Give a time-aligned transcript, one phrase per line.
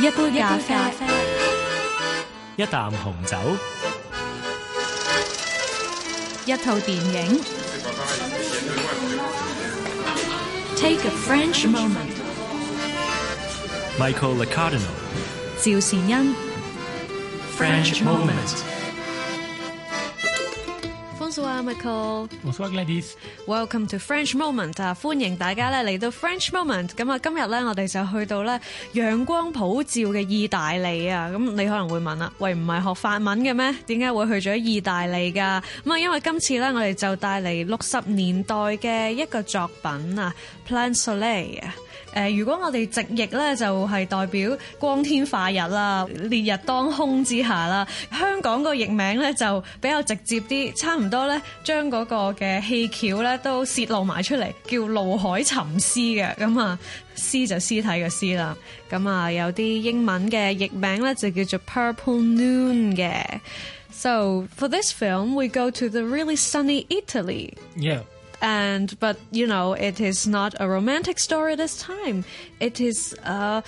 [0.00, 0.74] 一杯咖啡，
[2.56, 3.36] 一啖紅酒，
[6.44, 7.40] 一套電影。
[10.76, 12.14] Take a French moment。
[13.98, 14.92] Michael Licardino。
[15.58, 16.34] 趙善恩。
[17.58, 18.69] French moment。
[21.60, 22.28] Bonsoir Michael。
[22.42, 23.14] Bonsoir Gladys。
[23.46, 24.94] Welcome to French Moment 啊！
[24.98, 26.88] 歡迎大家咧嚟到 French Moment。
[26.88, 28.58] 咁啊，今日咧我哋就去到咧
[28.94, 31.28] 陽光普照嘅意大利啊！
[31.28, 33.74] 咁你可能會問啦，喂，唔係學法文嘅咩？
[33.86, 35.62] 點解會去咗意大利㗎？
[35.84, 40.34] 咁啊，因為今次咧我哋就帶嚟六十年代嘅一個作品啊，《
[40.72, 41.74] Plein Soleil》啊。
[42.14, 47.86] 誒，如果我哋直譯咧，就係代表光天化日啦，烈日當空之下啦。
[48.10, 56.34] 香港個譯名咧就比較直接啲，差唔多咧將嗰個嘅戲橋咧都泄露埋出嚟，叫怒海沉屍嘅。
[56.36, 56.78] 咁啊，
[57.16, 58.56] 屍就屍體嘅屍啦。
[58.90, 63.22] 咁啊，有啲英文嘅譯名咧就叫做 Purple Noon 嘅。
[63.90, 67.54] So for this film, we go to the really sunny Italy.
[67.76, 68.02] Yeah.
[68.41, 72.25] and but you know it is not a romantic story this time.
[72.59, 73.63] It is a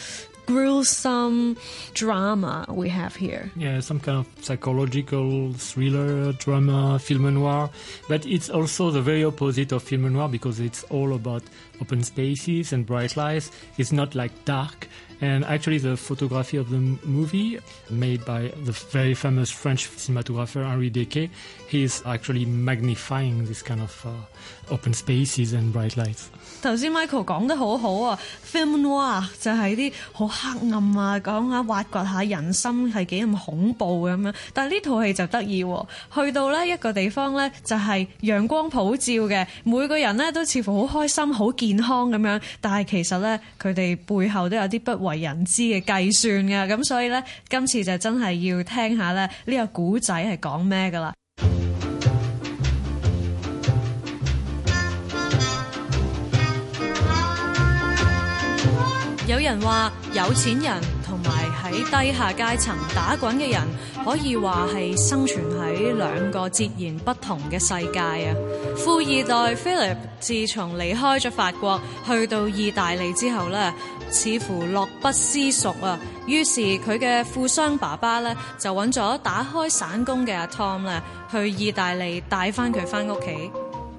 [0.45, 1.57] gruesome
[1.93, 3.51] drama we have here.
[3.55, 7.69] Yeah, some kind of psychological thriller, drama, film noir.
[8.07, 11.43] But it's also the very opposite of film noir because it's all about
[11.81, 13.51] open spaces and bright lights.
[13.77, 14.87] It's not like dark.
[15.21, 17.57] And actually, the photography of the movie,
[17.89, 21.29] made by the very famous French cinematographer Henri Decaë,
[21.69, 26.29] he is actually magnifying this kind of uh, open spaces and bright lights.
[26.61, 34.34] 頭先 Michael 講得好好啊，film noir 就係啲好 黑暗啊，講下挖掘下人心係幾咁恐怖咁樣。
[34.52, 42.42] 但係呢套戲就得意喎，去到呢一個地方呢，就係陽光普照嘅，每個人呢都似乎好開心、好健康咁樣。
[42.60, 46.74] 但係其實呢，佢哋背後都有啲不為人知嘅計算嘅。
[46.74, 51.12] 咁所以呢，今次就真係要聽下咧呢個古仔係講咩㗎啦。
[59.32, 61.30] 有人話有錢人同埋
[61.62, 63.62] 喺低下階層打滾嘅人，
[64.04, 68.34] 可以話係生存喺兩個截然不同嘅世界啊！
[68.76, 73.74] 富二代 Philip 自從離開咗法國，去到意大利之後呢，
[74.10, 75.98] 似乎樂不思蜀啊！
[76.26, 83.50] 於是佢嘅富商爸爸呢，就揾咗打開散工嘅阿 Tom 咧，去意大利帶翻佢翻屋企。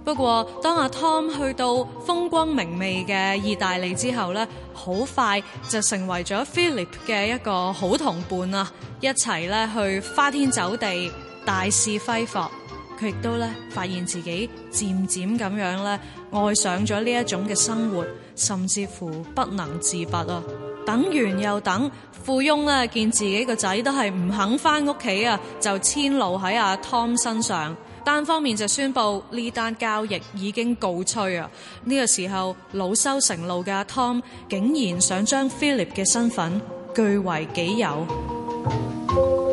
[0.06, 1.74] 不過，當阿 Tom 去到
[2.06, 8.72] 風光明媚嘅意大利之後呢，好快就成為咗 Philip 嘅一個好同伴啊！
[9.02, 11.12] 一齊咧去花天酒地、
[11.46, 12.50] 大肆揮霍。
[13.00, 16.00] 佢亦都咧發現自己漸漸咁樣咧
[16.32, 18.06] 愛上咗呢一種嘅生活，
[18.36, 20.44] 甚至乎不能自拔啊！
[20.86, 27.76] 等完又等，富翁咧見自己個仔都係唔肯翻屋企啊，就遷怒喺阿 Tom 身上。
[28.04, 31.50] 單方面就宣布呢單交易已經告吹啊！
[31.86, 36.62] 呢、個時候惱羞成怒嘅阿 Tom 竟然想將 Philip 嘅身份
[36.96, 39.53] 據為己有。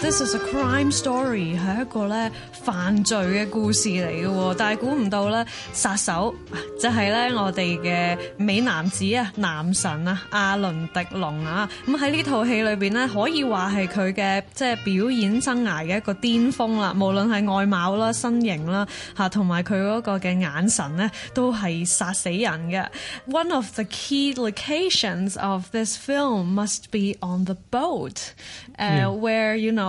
[0.00, 6.34] ！This is a crime story，係一個咧犯罪嘅故事嚟嘅喎，但係估唔到咧殺手
[6.80, 11.68] 就係咧我哋嘅美男子啊，男神啊，阿倫迪龍啊！
[11.86, 16.92] 咁喺呢套戲裏邊咧，可以話係佢嘅即係表演生涯嘅一個巔峰啦。
[16.94, 18.86] 無論係外貌啦、身形啦
[19.16, 22.86] 嚇，同埋佢嗰個嘅眼神咧，都係殺死人嘅。
[23.28, 28.32] One of the key locations of this film must be on the boat,
[28.78, 29.08] uh, Yeah.
[29.08, 29.87] where you know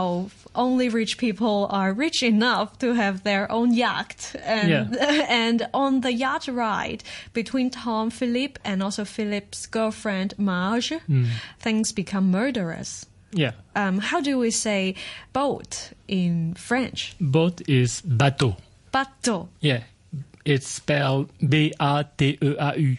[0.55, 4.97] only rich people are rich enough to have their own yacht and
[5.29, 7.03] and on the yacht ride
[7.33, 10.93] between Tom Philippe and also Philippe's girlfriend Marge
[11.59, 13.53] things become murderous Yeah.
[13.77, 14.95] um, how do we say
[15.33, 18.57] boat in French Boat is bateau.
[18.93, 19.83] bateau Yeah.
[20.45, 22.97] It's spelled B A T E A U.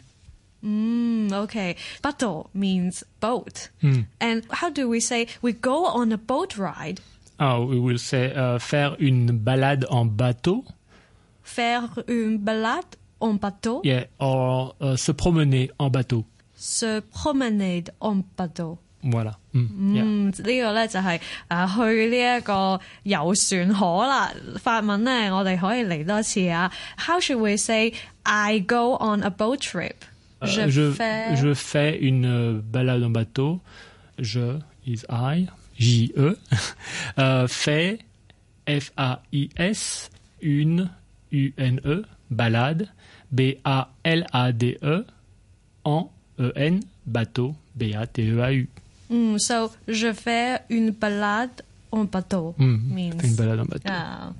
[0.64, 1.76] Mm, okay.
[2.02, 3.68] Bateau means boat.
[4.20, 7.00] And how do we say we go on a boat ride?
[7.38, 10.64] Oh, we will say uh, faire une balade en bateau.
[11.44, 13.80] Faire une balade en bateau.
[13.84, 14.06] Yeah.
[14.18, 16.24] Or uh, se promener en bateau.
[16.56, 18.78] Se promener en bateau.
[19.04, 19.36] Voilà.
[19.52, 19.94] Mm.
[19.94, 20.02] Yeah.
[20.04, 24.32] 嗯，呢个咧就系诶去呢一个游船河啦。
[24.58, 26.72] 法文咧，我哋可以嚟多次啊。
[26.96, 27.92] How should we say
[28.24, 29.94] I go on a boat trip?
[30.43, 31.35] Euh, je, je, fais...
[31.35, 31.99] je, fais...
[31.99, 33.61] une euh, balade en bateau.
[34.17, 35.47] Je is I,
[35.77, 36.37] J-E,
[37.19, 37.99] euh, fait
[38.67, 40.09] F-A-I-S,
[40.41, 40.89] une
[41.31, 42.87] U-N-E, balade,
[43.31, 45.05] B-A-L-A-D-E,
[45.83, 48.69] en E-N, bateau, B-A-T-E-A-U.
[49.09, 52.55] Mm, so, je fais une balade en bateau.
[52.57, 53.89] Mm, means, une balade en bateau.
[53.89, 54.31] Ah,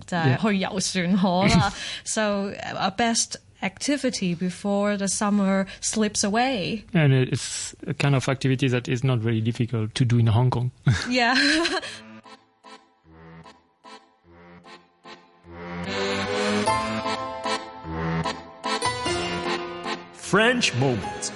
[0.44, 1.72] oh, uh, yeah.
[2.04, 6.84] So, our best activity before the summer slips away.
[6.94, 10.50] And it's a kind of activity that is not very difficult to do in Hong
[10.50, 10.72] Kong.
[11.10, 11.36] Yeah.
[20.14, 21.32] French moment.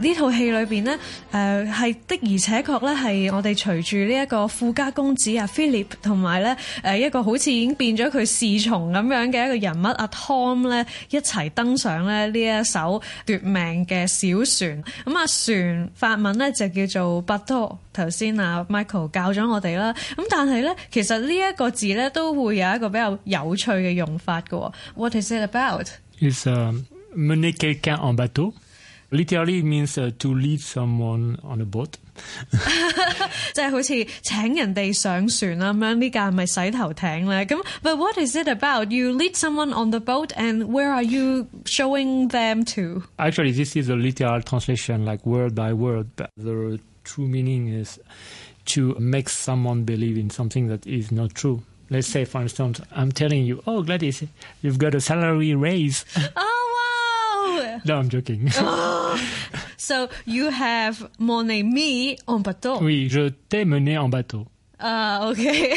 [0.00, 0.96] 呢套戲裏邊呢，
[1.32, 14.84] 誒、係的而且確咧係我哋隨住呢一個富家公子啊 Philip 同埋咧誒一個好似已經變咗佢侍從咁樣嘅一個人物阿 Tom 咧一齊登上咧呢一艘奪命嘅小船。
[15.04, 17.76] 咁啊船法文咧就叫做 bateau。
[17.92, 19.92] 頭先啊 Michael 教咗我哋啦。
[19.92, 24.72] 咁但係咧其實呢一個字咧都會有一個比較有趣嘅用法嘅喎。
[24.94, 25.86] What is it about？
[26.20, 26.82] It's um,
[27.16, 28.52] mener quelqu'un en bateau.
[29.12, 31.94] Literally, it means uh, to lead someone on a boat.
[33.54, 37.44] 即系好似请人哋上船啊咁样，呢架系咪洗头艇咧？
[37.46, 38.90] 咁，but what is it about?
[38.90, 43.02] You lead someone on the boat, and where are you showing them to?
[43.16, 46.08] Actually, this is a literal translation, like word by word.
[46.16, 47.98] But the true meaning is
[48.74, 51.62] to make someone believe in something that is not true.
[51.88, 54.22] Let's say, for instance, I'm telling you, oh, Gladys,
[54.60, 56.04] you've got a salary raise.
[56.36, 57.80] Oh wow!
[57.86, 58.50] no, I'm joking.
[59.76, 62.78] So you have money me on bateau.
[62.82, 64.46] oui, je t'ai mené en bateau.
[64.78, 65.76] 啊、o k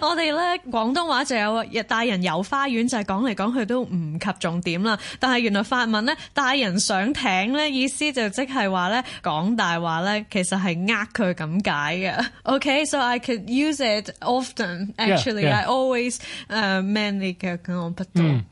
[0.00, 4.96] 我哋咧广东话就有带人游花园，就系讲嚟讲去都唔及重点啦。
[5.18, 12.26] 但系原来法文咧带人上艇咧，意思就即系话咧讲大话咧，其实系呃佢咁解嘅。
[12.44, 14.94] OK，so、I could use it often.
[14.96, 15.62] Actually, yeah.
[15.62, 16.18] I always
[16.48, 18.42] uh, manly quelqu'un en bateau.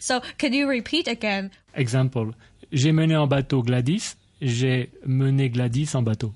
[0.00, 1.50] so can you repeat again?
[1.76, 2.32] Exemple,
[2.74, 6.32] j'ai mené en bateau Gladys, j'ai mené Gladys en bateau.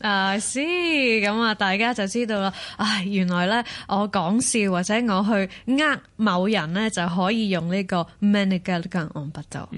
[0.00, 2.52] 啊，是咁啊，大家就知道啦。
[2.76, 5.50] 唉，原来咧，我讲笑或者我去
[5.82, 9.68] 呃某人咧，就可以用呢个 many g a l g a n on 不到。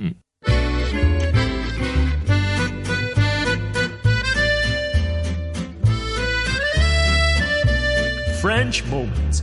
[8.42, 9.42] French moment.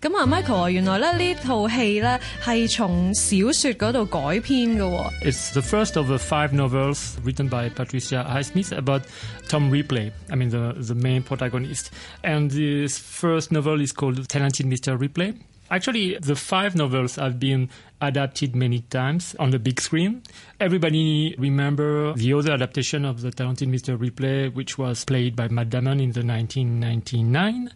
[0.00, 5.10] 咁啊，Michael 啊，原来咧呢套戏咧系从小说嗰度改编嘅喎。
[5.24, 9.02] It's the first of the five novels written by Patricia Highsmith about
[9.48, 10.12] Tom Ripley.
[10.30, 11.90] I mean, the, the main protagonist.
[12.22, 15.00] And this first novel is called Talented Mr.
[15.00, 15.34] Ripley.
[15.71, 17.69] Actually, the five novels have been
[18.01, 20.21] adapted many times on the big screen.
[20.59, 23.97] Everybody remember the other adaptation of the Talented Mr.
[23.97, 27.71] Ripley, which was played by Matt Damon in the 1999.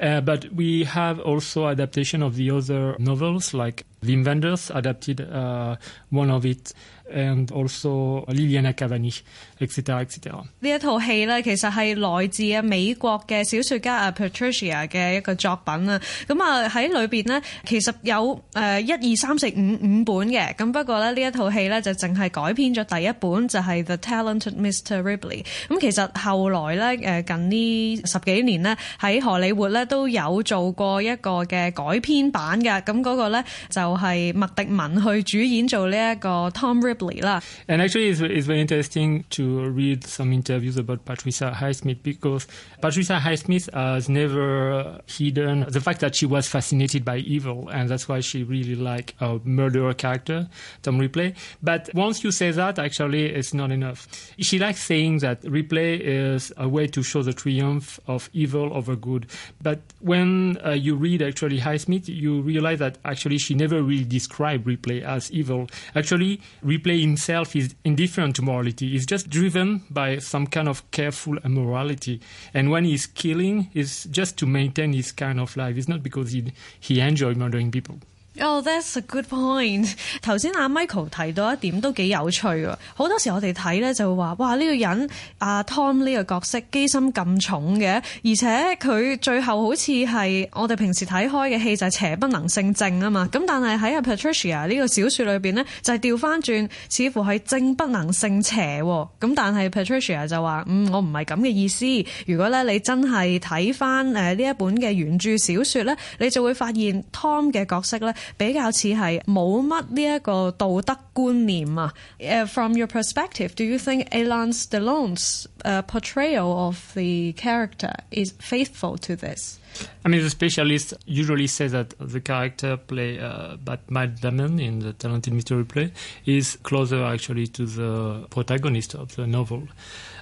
[0.00, 5.76] Uh, but we have also adaptation of the other novels, like The Inventors adapted uh,
[6.08, 6.72] one of it,
[7.11, 9.11] and also Liliana Cavani,
[9.59, 10.43] etc., etc.
[10.59, 15.99] 呢一套戲咧，其實係來自啊美國嘅小説家啊 Patricia 嘅一個作品啊。
[16.27, 20.53] 咁啊喺裏邊呢，其實有誒一二三四五五本嘅。
[20.55, 25.01] 咁不過咧呢一套戲咧就淨係改編咗第一本，就係、The Talented Mr.
[25.01, 25.43] Ripley。
[25.67, 32.79] 咁其實後來咧誒近呢十幾年呢，喺荷里活咧都有做過一個嘅改編版嘅。
[32.83, 37.42] 咁嗰個咧就係麥迪文去主演做呢一個 Tom Ripley 啦。
[37.68, 42.46] And actually, it's, it's very interesting to read some interviews about Patricia Highsmith because
[42.80, 48.08] Patricia Highsmith has never hidden the fact that she was fascinated by evil, and that's
[48.08, 50.48] why she really liked a murderer character,
[50.82, 51.34] Tom Ripley.
[51.62, 54.06] But once you say that, actually, it's not enough.
[54.38, 58.96] She likes saying that Ripley is a way to show the triumph of evil over
[58.96, 59.26] good.
[59.62, 64.66] But when uh, you read actually Highsmith, you realize that actually she never really described
[64.66, 65.68] Ripley as evil.
[65.94, 68.90] Actually, Ripley himself is indifferent to morality.
[68.90, 72.20] He's just driven by some kind of careful immorality.
[72.52, 75.76] And when he's killing, it's just to maintain his kind of life.
[75.76, 77.98] It's not because he, he enjoys murdering people.
[78.41, 79.91] Oh, that's a good point。
[80.21, 82.73] 頭先阿 Michael 提到一點都幾有趣喎。
[82.93, 85.09] 好多時我哋睇咧就會話，哇呢、個人
[85.39, 88.47] 阿 Tom 呢個角色機心咁重嘅，而且
[88.79, 93.27] 佢最後好似係我哋平時睇開嘅戲就係邪不能勝正啊嘛。
[93.29, 99.07] 咁但係喺阿 Patricia 呢個小説裏邊呢，就係調翻轉，似乎係正不能勝邪喎。
[99.19, 101.85] 咁但係 Patricia 就話：嗯，我唔係咁嘅意思。
[102.25, 111.93] 如果咧你真係睇翻誒呢一本嘅原著小説咧，你就會發現 Tom 嘅角色咧 比較似係冇乜呢一個道德觀念啊。
[112.19, 119.15] 誒，from your perspective, do you think Alain Delon's uh, portrayal of the character is faithful to
[119.15, 119.57] this?
[120.04, 124.80] I mean, the specialists usually say that the character played uh, by Matt Damon in
[124.80, 125.56] the talented Mr.
[125.56, 125.92] Ripley
[126.26, 129.68] is closer actually to the protagonist of the novel.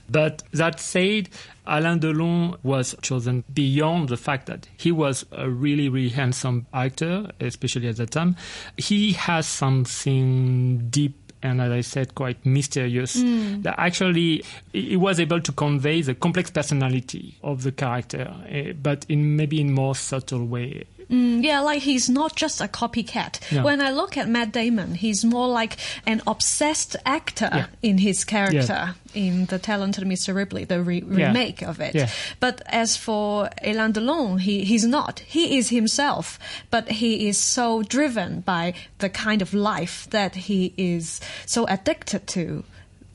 [0.08, 1.28] But that said,
[1.66, 7.30] Alain Delon was chosen beyond the fact that he was a really, really handsome actor,
[7.40, 8.36] especially at that time.
[8.76, 13.14] He has something deep and as I said, quite mysterious.
[13.62, 19.04] That actually, he was able to convey the complex personality of the character, eh, but
[19.08, 20.84] in maybe in more subtle way.
[21.10, 23.40] Mm, yeah, like he's not just a copycat.
[23.50, 23.62] Yeah.
[23.62, 27.66] When I look at Matt Damon, he's more like an obsessed actor Yeah.
[27.82, 30.34] in his character in The Talented Mr.
[30.34, 31.26] Ripley, the re- Yeah.
[31.28, 31.94] remake of it.
[31.94, 32.08] Yeah.
[32.40, 35.20] But as for Alain Delon, he, he's not.
[35.20, 36.38] He is himself,
[36.70, 42.26] but he is so driven by the kind of life that he is so addicted
[42.28, 42.64] to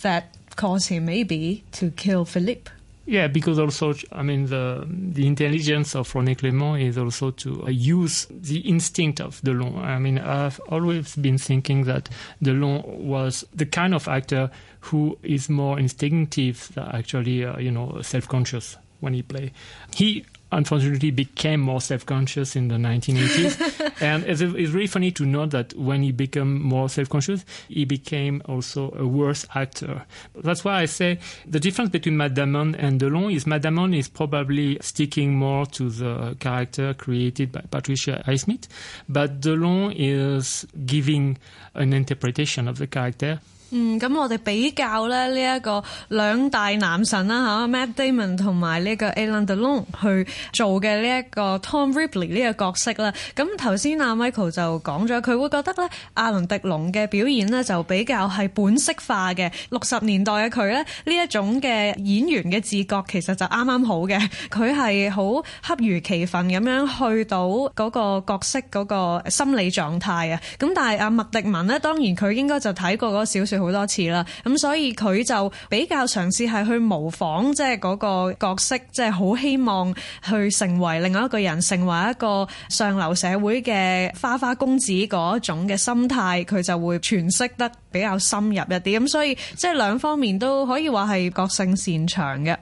[0.02, 2.72] that caused him maybe to kill Philippe.
[3.10, 7.70] Yeah, because also, I mean, the the intelligence of René Clément is also to uh,
[7.70, 9.78] use the instinct of Delon.
[9.78, 12.10] I mean, I've always been thinking that
[12.44, 18.02] Delon was the kind of actor who is more instinctive than actually, uh, you know,
[18.02, 19.54] self-conscious when he play.
[19.96, 25.52] He unfortunately became more self-conscious in the 1980s, and it's, it's really funny to note
[25.52, 30.06] that when he became more self-conscious, he became also a worse actor.
[30.36, 34.08] That's why I say the difference between Matt Damon and Delon is Matt Damon is
[34.08, 38.68] probably sticking more to the character created by Patricia Highsmith,
[39.10, 41.38] but Delon is giving
[41.74, 43.40] an interpretation of the character
[43.75, 53.11] 嗯，咁我哋比較咧呢一個兩大男神啦嚇，Matt Damon 同埋呢個 Alain Delon 去做嘅呢一個 Tom Ripley 呢個角色啦。
[53.35, 59.51] 咁頭先阿 Michael 就講咗，佢會覺得咧阿倫迪龍嘅表現咧就比較係本色化嘅。
[59.71, 64.21] 六十年代嘅佢咧呢一種嘅演員嘅自覺其實就啱啱好嘅，
[64.51, 70.39] 佢係好恰如其分咁樣去到嗰個角色嗰個心理狀態啊。
[70.59, 79.95] 咁但係阿麥迪文咧，當然佢應該就睇過嗰個小説 好多次啦，咁所以佢就比較嘗試係去模仿即係嗰個角色，即係好希望
[80.29, 89.01] 去成為另外一個人，成為一個上流社會嘅花花公子嗰種嘅心態，佢就會詮釋得比較深入一啲。
[89.01, 92.57] 咁所以即係兩方面都可以話係各勝擅長嘅。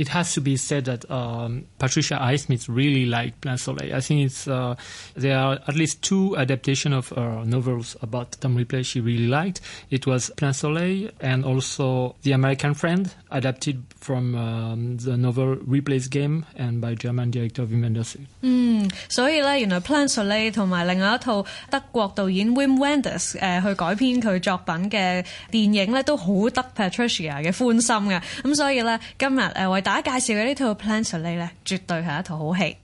[0.00, 3.94] it has to be said that um, Patricia Highsmith really liked Plein Soleil.
[3.96, 4.74] I think it's uh,
[5.14, 9.62] there are at least two adaptations of her novels about Tom Ripley she really liked.
[9.88, 16.08] It was Plein Soleil and also The American Friend, adapted from um, the novel Ripley's
[16.08, 18.16] Game and by German director Wim Wenders.
[18.42, 28.20] 嗯，所以咧，原来 Plan Soleil 同埋另外一套德国导演 Wim Wenders 诶、呃去改编佢作品嘅电影咧，都好得 Patricia 嘅欢心嘅。
[28.42, 32.76] 咁所以咧，今日诶、呃、为大 家介紹嘅呢套 Plan Soleil 咧，絕對係一套好戲。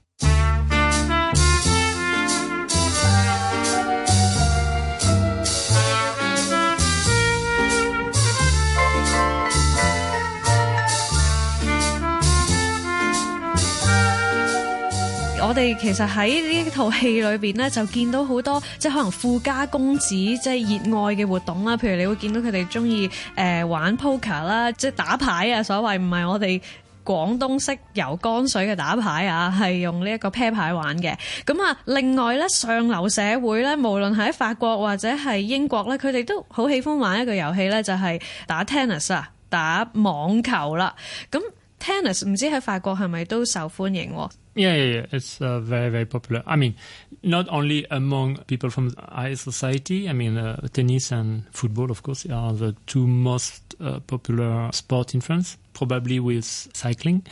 [15.45, 21.77] 我哋其實喺呢套戲裏邊咧，就見到好多即係可能富家公子即係熱愛嘅活動啦。
[21.77, 26.61] 譬如你會見到佢哋中意誒玩 poker 啦，即係打牌啊，所謂唔係我哋。
[27.07, 31.17] 廣東式游乾水嘅打牌啊，係用呢一個啤牌玩嘅。
[31.45, 40.95] 咁啊，另外咧上流社會咧，無論係喺法國或者係英國咧，佢哋都好喜歡玩一個遊戲咧，就係打 tennis 啊，打網球啦。
[41.31, 41.41] 咁
[41.79, 44.31] tennis 唔知喺法国系咪都受欢迎喎？
[44.55, 45.07] Yeah, yeah, yeah.
[45.11, 46.43] It's uh, very, very popular.
[46.45, 46.75] I mean,
[47.23, 50.07] not only among people from high society.
[50.11, 55.15] I mean, uh, tennis and football, of course, are the two most uh, popular sport
[55.15, 57.23] in France, probably with cycling.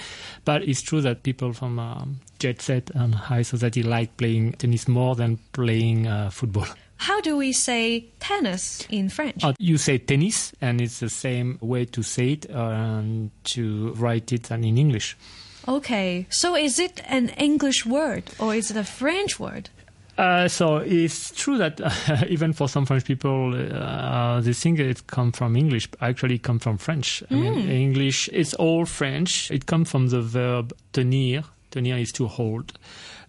[0.47, 4.89] But it's true that people from um, jet set and high society like playing tennis
[4.89, 6.67] more than playing uh, football.
[6.98, 9.44] How do we say tennis in French?
[9.44, 13.94] Uh, you say tennis, and it's the same way to say it uh, and to
[13.94, 15.18] write it than in English.
[15.68, 19.70] Okay, so is it an English word or is it a French word?
[20.18, 25.08] Uh, so it's true that uh, even for some French people, uh, they think it
[25.08, 27.22] comes from English, but actually it comes from French.
[27.30, 29.52] I mean, English, it's all French.
[29.52, 31.44] It comes from the verb tenir.
[31.72, 32.78] Tenir is to hold.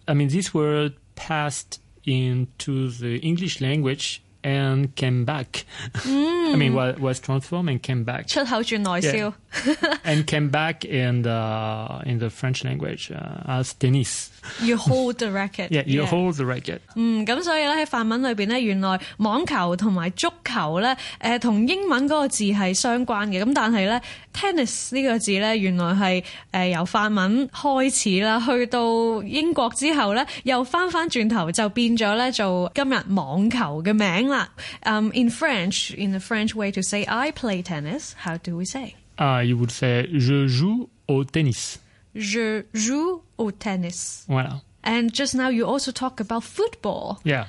[0.07, 5.64] I mean, this word passed into the English language and came back.
[6.04, 8.26] I mean, was, was transformed and came back.
[8.26, 9.16] 出口转内销。
[9.16, 9.32] Yeah.
[10.04, 14.30] and came back in the in the French language uh, as tennis.
[14.60, 15.70] You hold the racket.
[15.70, 16.80] Yeah, you hold the racket.
[16.96, 23.40] 嗯，咁所以咧喺法文里边咧，原来网球同埋足球咧，诶、同英文嗰个字系相关嘅。
[23.42, 24.00] 咁但系咧，
[24.34, 34.48] tennis 呢个字咧，原来系诶、由法文开始啦，去到英国之后咧，又翻翻转头就变咗咧做今日网球嘅名啦。
[34.84, 38.94] Um, in French, in the French way to say I play tennis, how do we say?
[39.19, 41.79] Uh, you would say je joue au tennis.
[42.15, 44.25] Je joue au tennis.
[44.27, 44.61] Voilà.
[44.83, 47.19] And just now you also talk about football.
[47.23, 47.45] Yeah.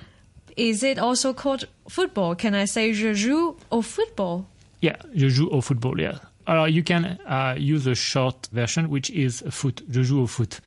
[0.56, 2.34] Is it also called football?
[2.34, 4.44] Can I say je joue au football?
[4.80, 6.18] Yeah, je joue au football, yeah.
[6.48, 9.82] Uh, you can uh, use a short version, which is foot.
[9.90, 10.60] Je joue au foot.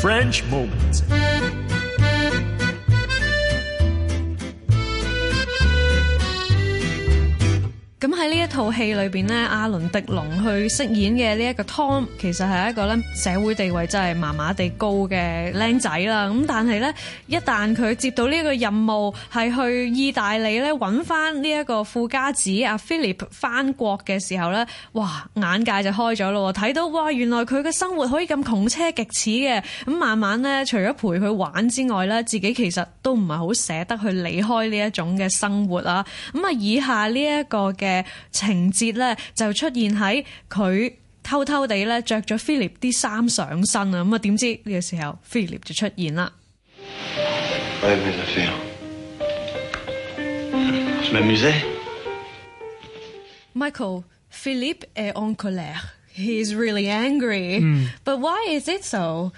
[0.00, 1.31] French moment.
[8.01, 16.27] 咁喺呢一套戲裏邊咧，阿倫迪龍去飾演嘅呢一個 Tom，其實係一個咧社會地位真係麻麻地高嘅僆仔啦。
[16.27, 16.93] 咁但係咧，
[17.25, 26.55] 一旦佢接到呢個任務，係去意大利咧揾翻呢一個富家子阿 Philip 翻國嘅時候咧，哇眼界就開咗咯喎！
[26.69, 29.63] 睇到哇，原來佢嘅生活可以咁窮奢極侈嘅。
[29.87, 36.05] 咁慢慢咧，除咗陪佢玩之外咧，自己其實都唔係好捨得去離開呢一種嘅生活啊。
[36.31, 37.87] 咁啊，以下呢一個嘅
[38.31, 40.93] 情節咧，就出現喺佢
[41.23, 44.03] 偷偷地咧着咗 Philip 啲衫上身啊！
[44.03, 46.31] 咁啊，點知呢個時候 Philip 就出現啦。
[47.83, 48.53] Enlève mes affaires.
[51.03, 51.63] Je m'amusais.
[53.53, 55.93] Michael, Philippe est en colère.
[56.13, 57.61] He is really angry.
[58.03, 59.31] But why is it so?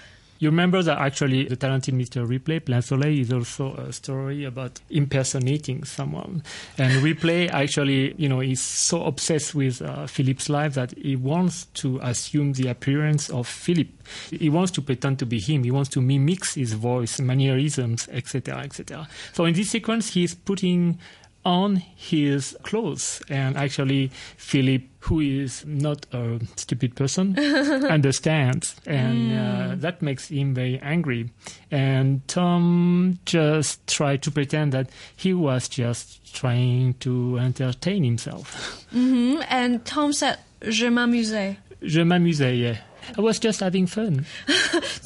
[0.45, 2.29] You remember that actually the talented Mr.
[2.29, 6.43] Ripley, Plein Soleil, is also a story about impersonating someone.
[6.77, 11.65] And Ripley actually, you know, is so obsessed with uh, Philippe's life that he wants
[11.81, 13.87] to assume the appearance of Philip.
[14.29, 15.63] He wants to pretend to be him.
[15.63, 19.07] He wants to mimic his voice, mannerisms, etc., etc.
[19.33, 20.99] So in this sequence, he's putting
[21.45, 23.21] on his clothes.
[23.29, 27.37] And actually Philippe who is not a stupid person
[27.89, 28.75] understands.
[28.87, 31.29] And uh, that makes him very angry.
[31.69, 38.83] And Tom just tried to pretend that he was just trying to entertain himself.
[38.91, 41.57] Hmm And Tom said, Je m'amusais.
[41.83, 42.77] je m'amusais yeah
[43.16, 44.24] I was just having fun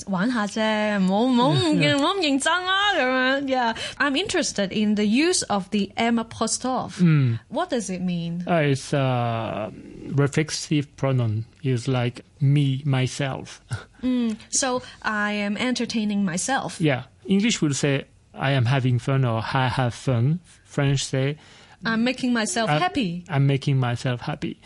[0.09, 3.45] 玩下啫，唔好唔好唔唔好咁认真啦咁样。
[3.47, 7.03] Yeah, I'm interested in the use of the M apostrophe.
[7.49, 8.45] What does it mean?
[8.47, 9.71] uh, it's a
[10.15, 13.61] reflexive pronoun is like me myself
[14.51, 16.79] So I am entertaining myself.
[16.81, 20.41] Yeah, English will say I am having fun or I have fun.
[20.65, 21.37] French say
[21.87, 23.25] I'm making myself I- happy.
[23.29, 24.57] I'm making myself happy.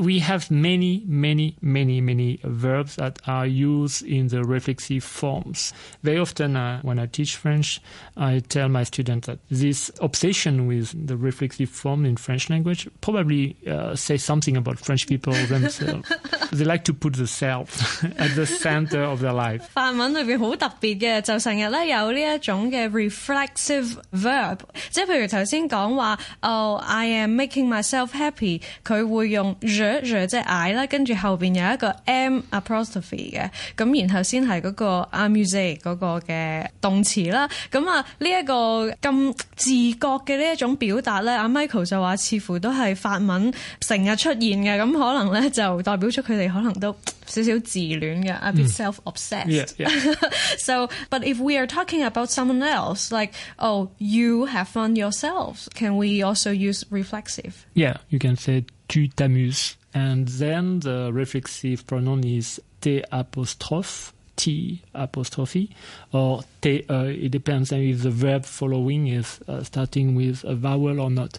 [0.00, 5.72] We have many, many, many, many verbs that are used in the reflexive forms.
[6.04, 7.80] Very often, uh, when I teach French,
[8.16, 13.56] I tell my students that this obsession with the reflexive form in French language probably
[13.66, 16.08] uh, says something about French people themselves.
[16.52, 19.64] they like to put the self at the center of their life.
[19.74, 24.58] 法文里边好特别嘅，就成日咧有呢一种嘅 reflexive verb，
[24.90, 26.18] 即系譬如头先讲话，
[26.62, 37.48] 哦，I am making myself happy，佢會用 je je 即係 I 啦，跟住後邊有一個 m apostrophe 嘅，咁然後先係嗰個 amuse 嗰個嘅動詞啦。
[37.70, 46.94] 咁啊呢一個咁自覺嘅呢一種表達咧，阿 Michael 就話似乎都係法文成日出現嘅，咁可能咧就代表咗佢哋可能都
[47.26, 49.48] 少少自恋嘅，a bit self-obsessed。
[49.48, 50.14] Yeah, yeah.
[50.56, 55.68] so, but if we are talking about someone else, like, oh, you have fun yourself,
[55.74, 57.66] can we also use reflexive?
[57.74, 59.76] Yeah, you can say tu t'amuses.
[59.94, 65.70] And then the reflexive pronoun is t apostrophe, t apostrophe,
[66.12, 66.84] or te.
[66.88, 71.10] Uh, it depends on if the verb following is uh, starting with a vowel or
[71.10, 71.38] not.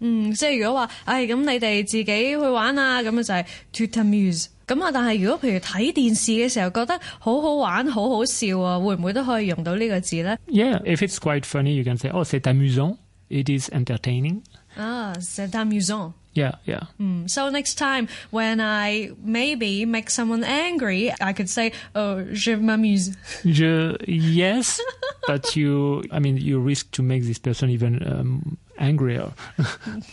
[0.00, 3.44] 嗯，即系如果话，唉，咁你哋自己去玩啊，咁啊就系
[3.90, 4.46] to amuse。
[4.66, 10.38] 咁啊，但系如果譬如睇电视嘅时候觉得好好玩、好好笑啊，会唔会都可以用到呢个字咧？
[10.48, 12.96] Yeah, if it's quite funny, you can say, oh, c'est amusant.
[13.28, 14.42] It is entertaining.
[14.76, 16.12] 啊，c'est amusant。
[16.34, 16.84] Yeah, yeah.
[16.98, 22.56] Mm, So next time when I maybe make someone angry, I could say, "Oh, je
[22.56, 23.12] m'amuse."
[23.44, 24.80] Je, yes,
[25.28, 29.31] but you, I mean, you risk to make this person even um, angrier.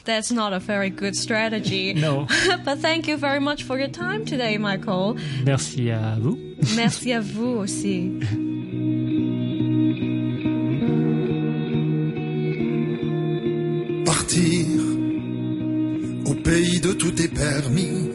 [0.04, 1.94] That's not a very good strategy.
[1.94, 2.26] No.
[2.64, 5.16] but thank you very much for your time today, Michael.
[5.44, 6.38] Merci à vous.
[6.76, 8.12] Merci à vous aussi.
[14.04, 14.66] Partir
[16.26, 18.10] au pays de tout est permis.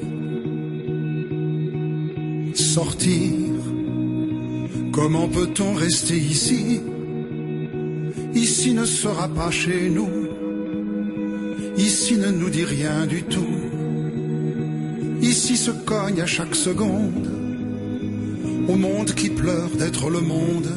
[2.56, 3.32] Sortir,
[4.92, 6.82] comment peut-on rester ici?
[8.34, 10.18] Ici ne sera pas chez nous.
[12.10, 13.56] Ici ne nous dit rien du tout.
[15.22, 17.28] Ici se cogne à chaque seconde
[18.67, 20.72] au monde qui pleure d'être le monde.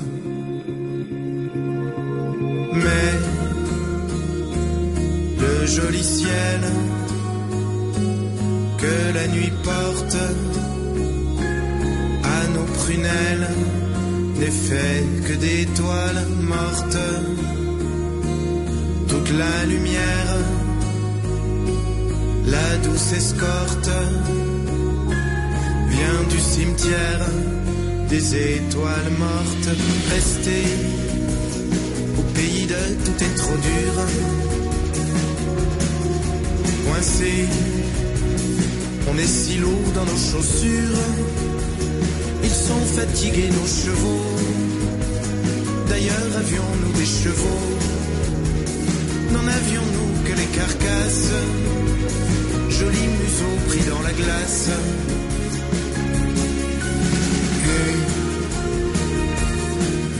[2.75, 3.12] Mais
[5.40, 6.61] le joli ciel
[8.77, 10.18] que la nuit porte
[12.25, 13.49] à nos prunelles
[14.38, 17.07] n'est fait que d'étoiles mortes.
[19.09, 20.37] Toute la lumière,
[22.46, 23.90] la douce escorte
[25.88, 27.26] vient du cimetière
[28.09, 29.70] des étoiles mortes.
[30.11, 30.64] Rester
[32.18, 33.92] au pays de tout est trop dur.
[36.87, 37.46] Coincé,
[39.11, 41.05] on est si lourd dans nos chaussures.
[42.44, 44.37] Ils sont fatigués nos chevaux.
[45.88, 47.68] D'ailleurs avions-nous des chevaux?
[49.33, 51.82] N'en avions-nous que les carcasses?
[57.75, 57.97] Et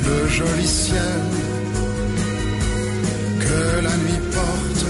[0.07, 1.21] le joli ciel
[3.39, 4.85] que la nuit porte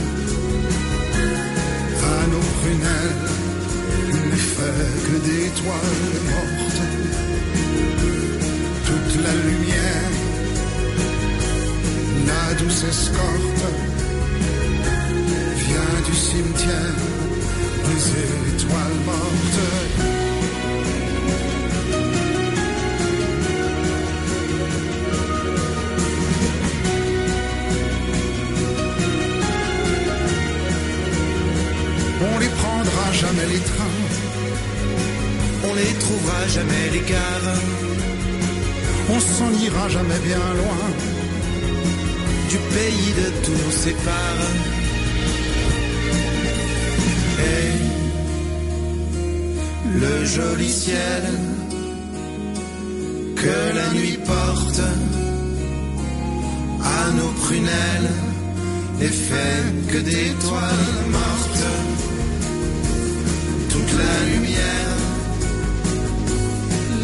[2.03, 3.25] à nos prunelles
[4.31, 6.83] n'est fait que d'étoiles mortes.
[8.87, 10.11] Toute la lumière,
[12.27, 13.65] la douce escorte
[15.67, 16.97] vient du cimetière
[17.89, 19.61] des mortes.
[32.35, 34.01] On les prendra jamais les trains,
[35.69, 37.83] On les trouvera jamais les gares
[39.15, 40.89] on s'en ira jamais bien loin.
[42.49, 44.43] du pays de tous sépare.
[47.39, 47.92] Et
[50.01, 51.23] le joli ciel
[53.37, 54.83] que la nuit porte
[56.81, 58.15] à nos prunelles
[58.99, 61.67] n'est fait que d'étoiles mortes.
[63.71, 64.97] Toute la lumière,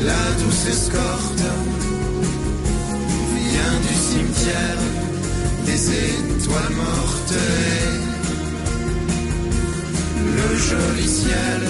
[0.05, 1.45] la douce escorte
[3.49, 4.83] vient du cimetière
[5.67, 8.09] des étoiles mortes et
[10.37, 11.63] le joli ciel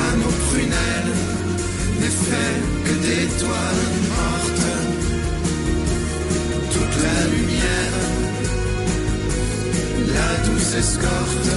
[0.00, 1.14] à nos prunelles
[2.00, 4.68] n'est fait que d'étoiles mortes.
[6.74, 7.96] Toute la lumière,
[10.16, 11.52] la douce escorte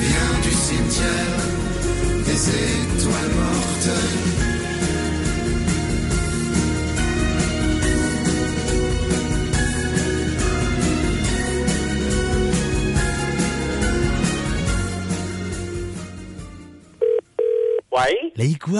[0.00, 1.40] vient du cimetière
[2.26, 4.53] des étoiles mortes.
[18.46, 18.72] Et quoi?